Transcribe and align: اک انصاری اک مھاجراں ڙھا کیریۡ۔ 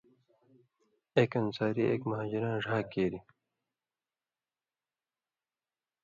اک 1.17 1.31
انصاری 1.41 1.83
اک 1.91 2.01
مھاجراں 2.11 2.57
ڙھا 2.63 2.79
کیریۡ۔ 2.91 3.25